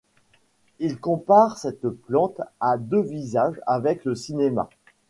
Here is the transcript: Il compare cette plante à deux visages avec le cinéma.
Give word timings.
Il 0.79 0.99
compare 0.99 1.59
cette 1.59 1.87
plante 1.87 2.41
à 2.59 2.79
deux 2.79 3.03
visages 3.03 3.61
avec 3.67 4.03
le 4.03 4.15
cinéma. 4.15 4.67